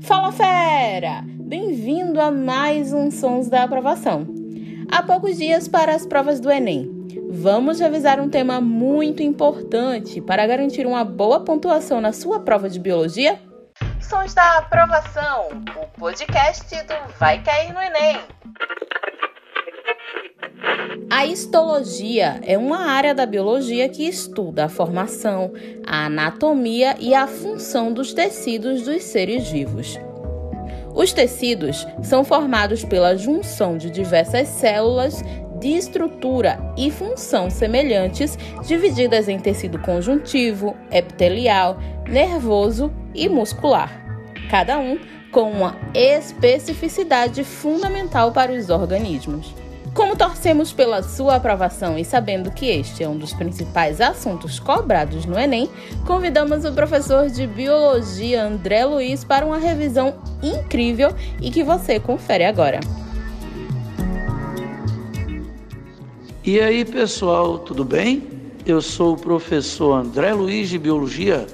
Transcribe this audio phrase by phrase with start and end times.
[0.00, 1.22] Fala fera!
[1.24, 4.26] Bem-vindo a mais um Sons da Aprovação.
[4.90, 6.90] Há poucos dias para as provas do Enem.
[7.30, 12.80] Vamos revisar um tema muito importante para garantir uma boa pontuação na sua prova de
[12.80, 13.40] biologia?
[14.00, 15.50] Sons da Aprovação,
[15.80, 18.20] o podcast do Vai Cair no Enem.
[21.14, 25.52] A histologia é uma área da biologia que estuda a formação,
[25.86, 30.00] a anatomia e a função dos tecidos dos seres vivos.
[30.94, 35.22] Os tecidos são formados pela junção de diversas células
[35.60, 41.76] de estrutura e função semelhantes, divididas em tecido conjuntivo, epitelial,
[42.08, 44.02] nervoso e muscular,
[44.48, 44.98] cada um
[45.30, 49.61] com uma especificidade fundamental para os organismos.
[49.94, 55.26] Como torcemos pela sua aprovação e sabendo que este é um dos principais assuntos cobrados
[55.26, 55.68] no Enem,
[56.06, 62.44] convidamos o professor de Biologia André Luiz para uma revisão incrível e que você confere
[62.44, 62.80] agora.
[66.42, 68.26] E aí, pessoal, tudo bem?
[68.64, 71.46] Eu sou o professor André Luiz de Biologia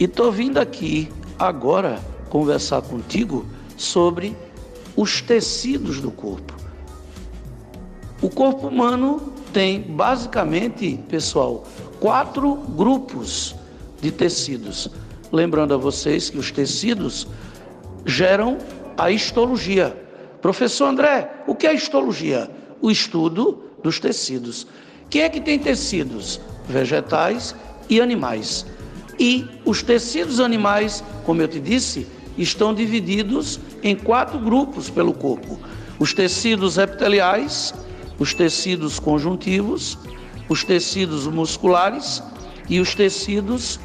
[0.00, 2.00] e estou vindo aqui agora
[2.30, 3.44] conversar contigo
[3.76, 4.34] sobre
[4.96, 6.61] os tecidos do corpo.
[8.22, 9.20] O corpo humano
[9.52, 11.64] tem basicamente, pessoal,
[11.98, 13.52] quatro grupos
[14.00, 14.88] de tecidos.
[15.32, 17.26] Lembrando a vocês que os tecidos
[18.06, 18.58] geram
[18.96, 20.00] a histologia.
[20.40, 22.48] Professor André, o que é histologia?
[22.80, 24.68] O estudo dos tecidos.
[25.10, 26.40] Quem é que tem tecidos?
[26.68, 27.56] Vegetais
[27.90, 28.64] e animais.
[29.18, 32.06] E os tecidos animais, como eu te disse,
[32.38, 35.58] estão divididos em quatro grupos pelo corpo:
[35.98, 37.74] os tecidos epiteliais,
[38.18, 39.98] os tecidos conjuntivos,
[40.48, 42.22] os tecidos musculares
[42.68, 43.80] e os tecidos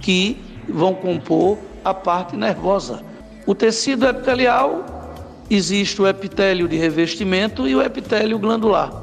[0.00, 3.02] que vão compor a parte nervosa.
[3.46, 5.02] O tecido epitelial
[5.50, 9.02] existe o epitélio de revestimento e o epitélio glandular.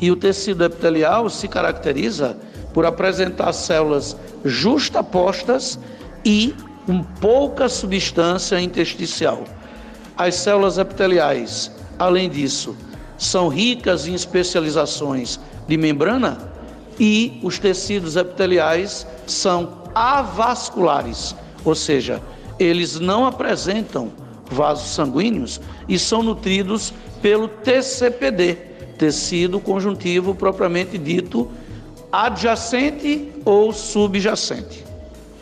[0.00, 2.38] E o tecido epitelial se caracteriza
[2.72, 5.78] por apresentar células justapostas
[6.24, 6.54] e
[6.86, 9.44] com pouca substância intersticial.
[10.16, 12.76] As células epiteliais, além disso,
[13.18, 16.38] são ricas em especializações de membrana
[16.98, 21.34] e os tecidos epiteliais são avasculares,
[21.64, 22.22] ou seja,
[22.58, 24.12] eles não apresentam
[24.50, 28.54] vasos sanguíneos e são nutridos pelo TCPD,
[28.96, 31.50] tecido conjuntivo propriamente dito
[32.10, 34.84] adjacente ou subjacente.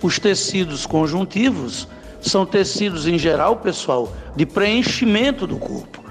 [0.03, 1.87] Os tecidos conjuntivos
[2.21, 6.06] são tecidos em geral, pessoal, de preenchimento do corpo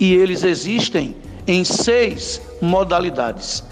[0.00, 1.14] e eles existem
[1.46, 3.62] em seis modalidades.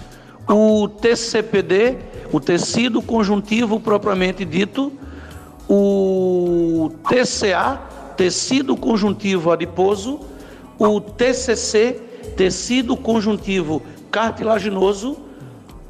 [0.46, 1.96] O TCPD,
[2.30, 4.92] o tecido conjuntivo propriamente dito,
[5.66, 7.80] o TCA,
[8.16, 10.20] tecido conjuntivo adiposo,
[10.78, 12.00] o TCC,
[12.36, 15.16] tecido conjuntivo cartilaginoso,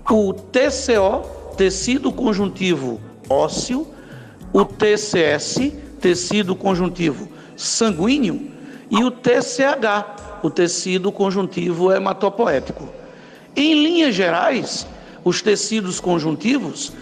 [0.09, 3.87] o TCO, tecido conjuntivo ósseo,
[4.53, 8.51] o TCS, tecido conjuntivo sanguíneo,
[8.91, 12.89] e o TCH, o tecido conjuntivo hematopoético.
[13.57, 14.87] Em linhas gerais,
[15.25, 16.93] os tecidos conjuntivos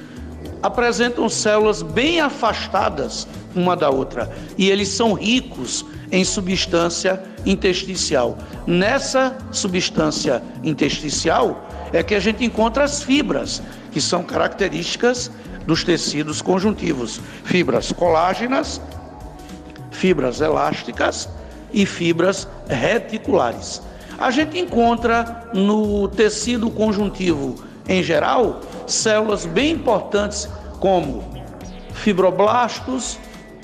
[0.62, 8.36] apresentam células bem afastadas uma da outra e eles são ricos em substância intersticial.
[8.66, 15.30] Nessa substância intersticial é que a gente encontra as fibras, que são características
[15.66, 18.80] dos tecidos conjuntivos: fibras colágenas,
[19.90, 21.28] fibras elásticas
[21.72, 23.82] e fibras reticulares.
[24.18, 27.56] A gente encontra no tecido conjuntivo
[27.88, 30.48] em geral células bem importantes
[30.80, 31.24] como
[31.92, 33.18] fibroblastos,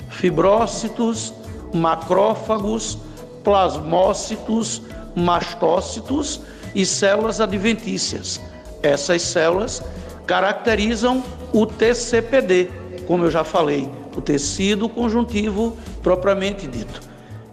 [0.09, 1.33] fibrócitos,
[1.73, 2.97] macrófagos,
[3.43, 4.81] plasmócitos,
[5.15, 6.41] mastócitos
[6.73, 8.39] e células adventícias.
[8.81, 9.81] Essas células
[10.25, 12.69] caracterizam o TCPD,
[13.05, 17.01] como eu já falei, o tecido conjuntivo propriamente dito,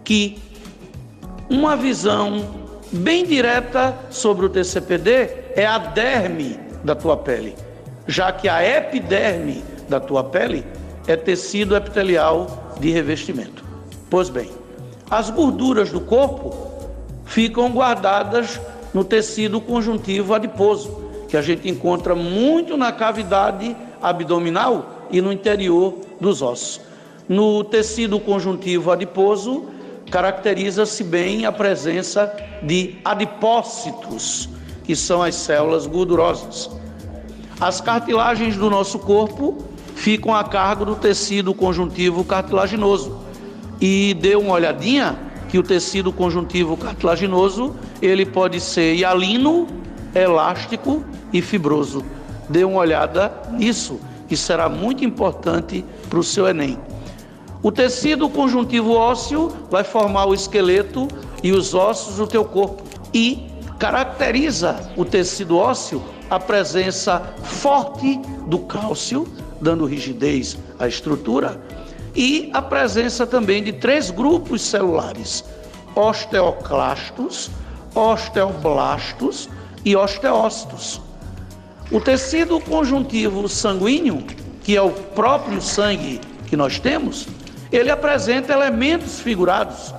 [0.03, 0.37] que
[1.49, 2.61] uma visão
[2.91, 7.55] bem direta sobre o TCPD é a derme da tua pele,
[8.07, 10.65] já que a epiderme da tua pele
[11.07, 13.63] é tecido epitelial de revestimento.
[14.09, 14.49] Pois bem,
[15.09, 16.55] as gorduras do corpo
[17.25, 18.59] ficam guardadas
[18.93, 25.95] no tecido conjuntivo adiposo, que a gente encontra muito na cavidade abdominal e no interior
[26.19, 26.81] dos ossos.
[27.27, 29.65] No tecido conjuntivo adiposo,
[30.11, 34.49] caracteriza-se bem a presença de adipócitos,
[34.83, 36.69] que são as células gordurosas.
[37.59, 39.63] As cartilagens do nosso corpo
[39.95, 43.21] ficam a cargo do tecido conjuntivo cartilaginoso,
[43.79, 45.17] e dê uma olhadinha
[45.49, 49.67] que o tecido conjuntivo cartilaginoso ele pode ser hialino,
[50.13, 52.03] elástico e fibroso.
[52.49, 56.77] Dê uma olhada nisso, que será muito importante para o seu Enem.
[57.63, 61.07] O tecido conjuntivo ósseo vai formar o esqueleto
[61.43, 62.81] e os ossos do teu corpo
[63.13, 63.47] e
[63.77, 68.17] caracteriza o tecido ósseo a presença forte
[68.47, 69.27] do cálcio,
[69.59, 71.61] dando rigidez à estrutura,
[72.15, 75.43] e a presença também de três grupos celulares:
[75.93, 77.51] osteoclastos,
[77.93, 79.49] osteoblastos
[79.85, 80.99] e osteócitos.
[81.91, 84.23] O tecido conjuntivo sanguíneo,
[84.63, 87.27] que é o próprio sangue que nós temos,
[87.71, 89.93] ele apresenta elementos figurados,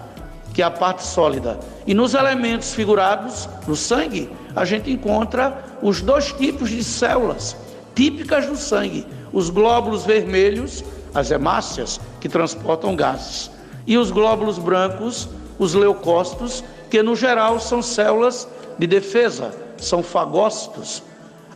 [0.52, 1.58] que é a parte sólida.
[1.86, 7.56] E nos elementos figurados, no sangue, a gente encontra os dois tipos de células
[7.94, 10.84] típicas do sangue: os glóbulos vermelhos,
[11.14, 13.50] as hemácias, que transportam gases,
[13.86, 15.28] e os glóbulos brancos,
[15.58, 18.46] os leucócitos, que no geral são células
[18.78, 21.02] de defesa, são fagócitos.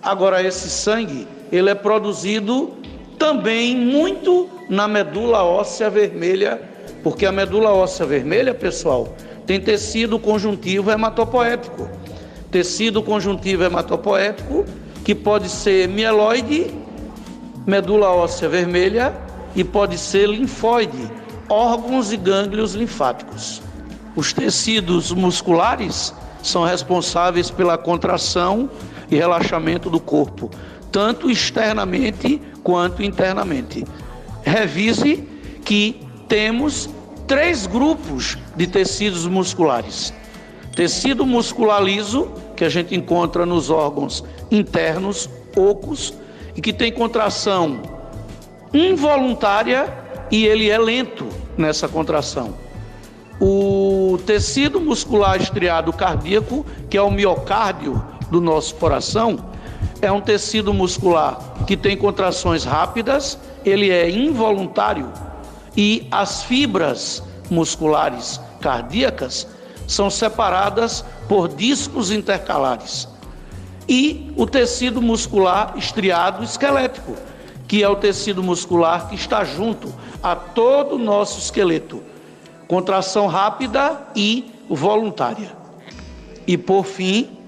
[0.03, 2.75] Agora, esse sangue, ele é produzido
[3.19, 6.61] também muito na medula óssea vermelha,
[7.03, 9.15] porque a medula óssea vermelha, pessoal,
[9.47, 11.89] tem tecido conjuntivo hematopoético.
[12.51, 14.65] Tecido conjuntivo hematopoético
[15.05, 16.75] que pode ser mieloide,
[17.67, 19.15] medula óssea vermelha
[19.55, 21.11] e pode ser linfóide,
[21.49, 23.63] órgãos e gânglios linfáticos.
[24.17, 28.71] Os tecidos musculares são responsáveis pela contração
[29.11, 30.51] e relaxamento do corpo,
[30.91, 33.85] tanto externamente quanto internamente.
[34.43, 35.25] Revise
[35.65, 36.89] que temos
[37.27, 40.13] três grupos de tecidos musculares:
[40.75, 46.15] tecido muscular liso, que a gente encontra nos órgãos internos, ocos,
[46.55, 47.83] e que tem contração
[48.73, 49.93] involuntária
[50.31, 52.55] e ele é lento nessa contração.
[53.41, 59.39] O tecido muscular estriado cardíaco, que é o miocárdio do nosso coração,
[60.01, 65.13] é um tecido muscular que tem contrações rápidas, ele é involuntário
[65.77, 69.47] e as fibras musculares cardíacas
[69.87, 73.09] são separadas por discos intercalares.
[73.89, 77.15] E o tecido muscular estriado esquelético,
[77.69, 82.03] que é o tecido muscular que está junto a todo o nosso esqueleto.
[82.67, 85.53] Contração rápida e voluntária.
[86.47, 87.39] E por fim,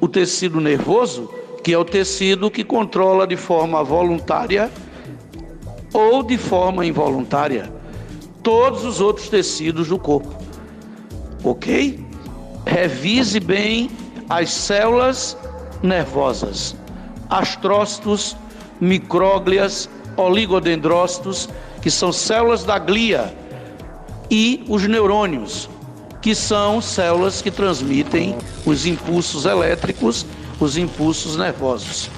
[0.00, 1.30] o tecido nervoso,
[1.62, 4.70] que é o tecido que controla de forma voluntária
[5.92, 7.80] ou de forma involuntária
[8.42, 10.34] todos os outros tecidos do corpo.
[11.44, 12.04] Ok?
[12.66, 13.90] Revise bem
[14.28, 15.36] as células
[15.82, 16.76] nervosas,
[17.28, 18.36] astrócitos,
[18.80, 21.48] micróglias, oligodendrócitos,
[21.80, 23.34] que são células da glia,
[24.30, 25.68] e os neurônios,
[26.20, 28.36] que são células que transmitem
[28.66, 30.26] os impulsos elétricos,
[30.58, 32.10] os impulsos nervosos.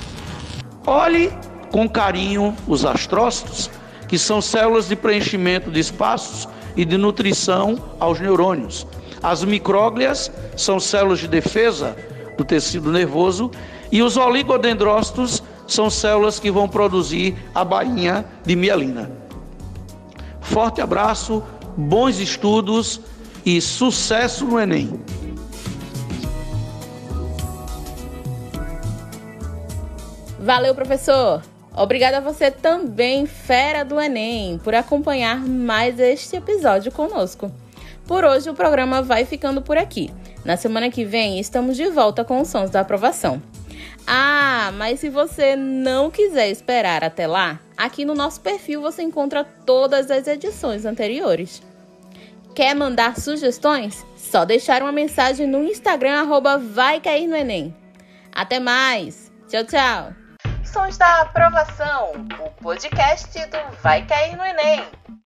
[0.87, 1.33] Olhe
[1.71, 3.71] com carinho os astrócitos,
[4.09, 8.87] que são células de preenchimento de espaços e de nutrição aos neurônios.
[9.23, 11.97] As micróglias são células de defesa
[12.37, 13.51] do tecido nervoso
[13.91, 19.11] e os oligodendrócitos são células que vão produzir a bainha de mielina.
[20.41, 21.43] Forte abraço,
[21.77, 23.01] bons estudos
[23.45, 25.01] e sucesso no Enem.
[30.39, 31.43] Valeu, professor!
[31.75, 37.51] Obrigada a você também, fera do Enem, por acompanhar mais este episódio conosco.
[38.07, 40.11] Por hoje o programa vai ficando por aqui.
[40.45, 43.41] Na semana que vem estamos de volta com os sons da aprovação.
[44.07, 49.45] Ah, mas se você não quiser esperar até lá, aqui no nosso perfil você encontra
[49.45, 51.63] todas as edições anteriores.
[52.55, 54.05] Quer mandar sugestões?
[54.15, 57.75] Só deixar uma mensagem no Instagram arroba vai cair no Enem.
[58.31, 59.33] Até mais!
[59.49, 60.13] Tchau, tchau!
[60.63, 62.13] Sons da Aprovação,
[62.45, 64.83] o podcast do Vai Cair no Enem.